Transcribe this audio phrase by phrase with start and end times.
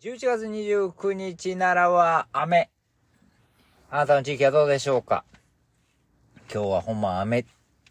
[0.00, 2.70] 11月29日ならは雨。
[3.90, 5.24] あなたの地域はどうでしょうか？
[6.54, 7.44] 今日はほんま雨っ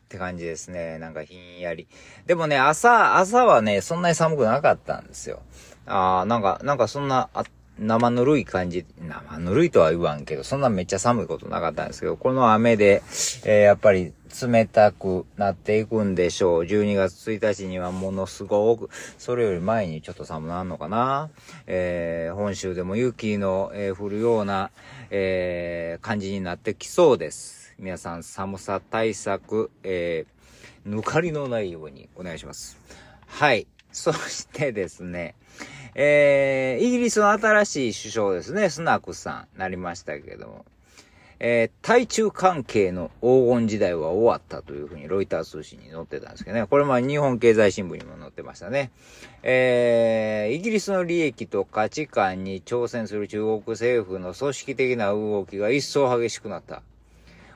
[0.08, 1.00] て感じですね。
[1.00, 1.90] なんかひんやり。
[2.26, 5.42] でもね、朝、朝はね、そんなに寒くなかったんですよ。
[5.86, 7.44] ああ、なんか、なんかそんな、あ
[7.80, 13.04] 生ぬるい感じ、生ぬるいとは言わんけど、そんなめっちゃ寒いことなかったんですけど、この雨で、
[13.46, 16.64] えー、やっぱり冷たくなっていくんでしょう。
[16.64, 21.30] 12月1日にはものすごく、それより前にちょっと寒なるのかな。
[21.68, 24.72] えー、本州でも雪の、えー、降るような、
[25.12, 27.76] え、感じになってきそうです。
[27.78, 32.80] 皆さん寒さ対策、えー、抜かりのないようにお願いします。
[33.28, 33.68] はい。
[33.98, 35.34] そしてですね、
[35.96, 40.66] えー、イギリスの新しい首相ですね、スナクさん、なりましたけども、
[41.40, 46.68] えー、対中関係の黄金時代は終わったというふうにロイター通信に載ってたんですけどね。
[46.68, 48.92] これま日本経済新聞にも載ってましたね。
[49.42, 56.84] えー、イギリスの利益と価値観に挑戦する中国政府の組織的な動きが一層激しくなった。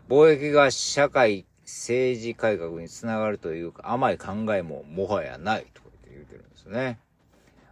[0.09, 5.81] 貿易が社会、政治改革につながるというか甘い考えももはやないと
[6.21, 6.99] 言ってるんですね。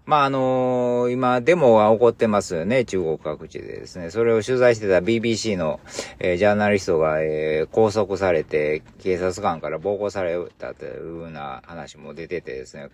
[0.05, 4.09] まあ、あのー、今、デモが起こってますよね、中国各地でですね。
[4.09, 5.79] それを取材してた BBC の、
[6.17, 12.89] えー、ジャーナリストが、えー、拘束されて、警察官から暴行されたというような話も出ててですね、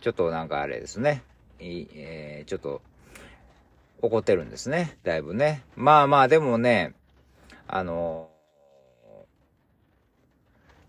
[0.00, 1.22] ちょっとなんかあれですね、
[1.60, 2.82] えー、ちょっと、
[4.00, 5.62] 怒ってるんですね、だいぶね。
[5.76, 6.94] まあまあ、でもね、
[7.68, 8.30] あの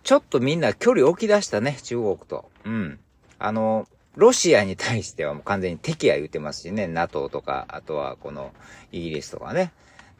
[0.04, 2.50] ちょっとみんな距離置き出したね、中国と。
[2.66, 3.00] うん。
[3.38, 3.88] あの
[4.20, 8.52] ロシアに対してはもう完全に敵や言ってますしね、NATO とか、あとはこの
[8.92, 9.72] イギリスとかね。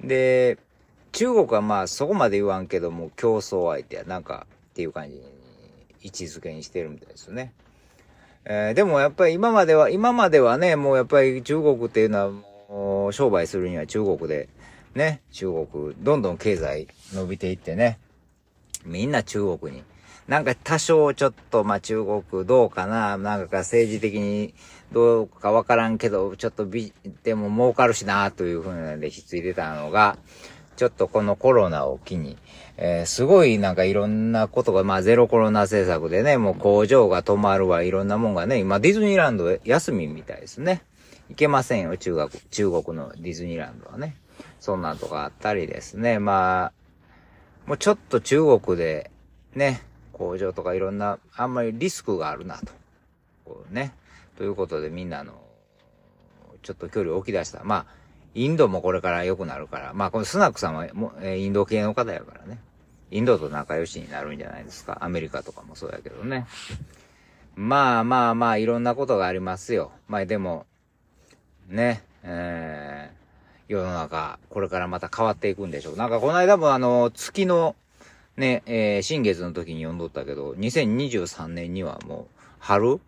[0.02, 0.58] で、
[1.12, 5.24] 中国はまあそこまで言わんけども、競争相手やなんかっていう感じに
[6.02, 7.52] 位置づけにしてるみたいですね。
[8.46, 12.32] えー、でもやっぱり今までは、今まではね、もうやっぱり中国っていうのは
[12.70, 14.48] もう商売するには中国で、
[14.96, 18.00] ね、中国、どんどん経済伸びていってね、
[18.86, 19.84] みんな中国に
[20.30, 24.54] なんか多少ちょっと、まあ、中国どうかな、なんか政治的に
[24.92, 30.18] どうかわからんけど、ちょっとび、でも儲かるしな、というふうなんでひっついてたのが、
[30.76, 32.38] ちょっとこのコロナを機に、
[32.78, 40.84] えー、すごいなんかいろんなことが、まあゼロコロナ政策でね、もう工場が止まるわ、いろんなもんがね、今ディズニーランド休みみたいですね。
[41.30, 44.16] 行けませんよ、中国、中国のディズニーランドはね。
[44.60, 46.20] そんなんとかあったりですね。
[46.20, 46.72] まあ、
[47.66, 49.10] もうちょっと中国で、
[49.56, 49.82] ね、
[50.20, 52.74] 工場とかいろんな、あんまりリスクがあるなと。
[53.46, 53.94] こうね。
[54.38, 55.34] ということでみんなの、
[56.62, 57.64] ちょっと距離を置き出した。
[57.64, 57.86] まあ、
[58.36, 59.94] インドもこれから良くなるから。
[59.94, 62.60] まあ、このスナックさんはも、えインド系の方やからね。
[63.12, 65.00] インドと仲良しになるんじゃないですか。
[65.02, 66.46] アメリカとかもそうやけどね。
[67.56, 69.92] まあまあまあ、いろんなことがありますよ。
[70.08, 70.66] まあでも、
[71.70, 75.96] ね、えー、世の中、これからまた変わっていくんでしょう。
[75.96, 77.76] なんかこの間もあの、月の、
[78.40, 83.02] ね、えー、新月の時に読んどったけど、2023年にはもう、春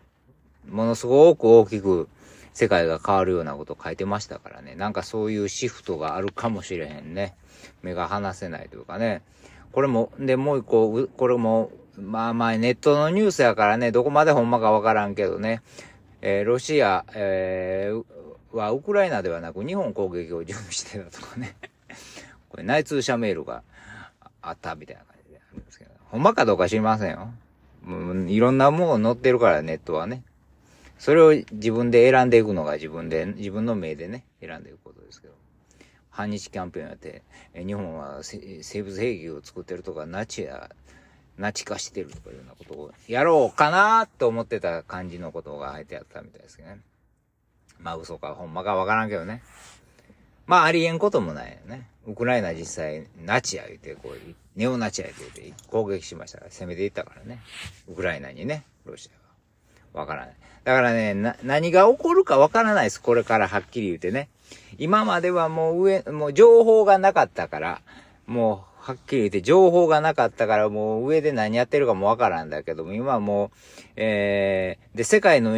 [0.70, 2.10] ものすごく大きく
[2.54, 4.76] 世界が変わるようなこと書いてましたからね。
[4.76, 7.34] なんかそういうシフトがあるかもしれへんね。
[7.82, 9.22] 目が離せないというかね。
[9.72, 15.62] これも、で、もう一個、これも、まあまあネットのニュースやからね、どこまでほんまかわからんけどね。
[16.22, 18.04] えー、ロシア、えー、
[18.56, 21.56] はウクライナではなく日本攻撃を準備してたとかね。
[22.50, 23.64] これ内通者メールが
[24.42, 25.06] あったみたいなん
[25.60, 27.32] ですけど、ほんまかどうか知りませんよ。
[27.84, 30.24] もういろんなもの載ってるからネットはね。
[31.00, 35.34] それを自分で選んでいくのが自分で、自分の目でね、選んでいくことですけど。
[36.12, 37.24] 反日キャンペーンやって、
[37.56, 40.70] 日本は生物兵器を作ってるとか、ナチや、
[41.38, 46.82] ナチ化してるとかいうようなことをやろうかなと思ってた感じのことが入ってあったみたいですけどね。
[47.80, 49.42] まあ嘘かほんまかわからんけどね。
[50.46, 51.88] まあありえんこともないよね。
[52.06, 57.40] ウクライナ実際、ナチや言うて、こう言っ、ネオナチや言うて攻撃しましたから、攻めていったからね。
[57.88, 59.10] ウクライナにね、ロシ
[59.94, 60.02] アが。
[60.02, 60.36] わからない。
[60.64, 63.02] だからね、な、何が起こるかわからないです。
[63.02, 64.30] これからはっきり言うてね。
[64.78, 67.82] 今まではもう上、もう情報がなかったから、
[68.28, 73.50] もう、はっきり言って情報がなかったからもう上で何やってるかもわからんだけども、今はもう、
[73.96, 75.58] えー、で、世界の、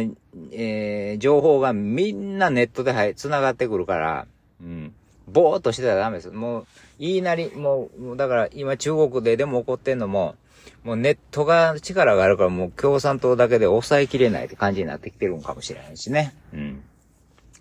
[0.52, 4.26] えー、情報がみんなネットではい、繋がってくるから、
[4.60, 4.94] うん。
[5.28, 6.30] ぼーっとしてたらダメです。
[6.30, 6.66] もう、
[6.98, 10.36] 言いなり、もう、だから今中国ででも起こってんのも、
[10.82, 16.34] もうネットが力があるからもう共産党だけで抑えきれないって感じになってきてるんかもしれないしね。
[16.52, 16.82] うん。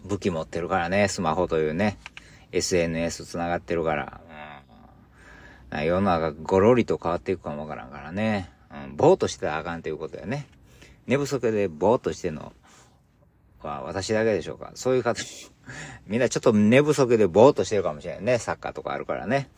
[0.05, 1.97] 武器持ってるからね、スマホというね、
[2.51, 4.21] SNS 繋がってるから。
[5.71, 8.49] うん、世の中ゴロリと変わっていくかもわからんからね。
[8.71, 10.47] うん、ぼーっとしてたらあかんということやね。
[11.07, 12.53] 寝不足でぼーっとしてんの、
[13.61, 15.21] は私だけでしょうかそういう方、
[16.07, 18.37] みんなちょっと寝不足でぼーっとしてるかもしれないね。
[18.37, 19.49] サッカーとかあるからね。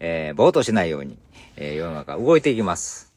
[0.00, 1.16] えー、ぼーっとしないように、
[1.56, 3.13] えー、世の中動いていきます。